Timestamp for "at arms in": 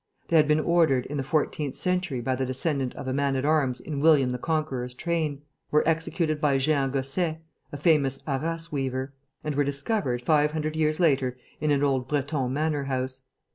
3.35-3.99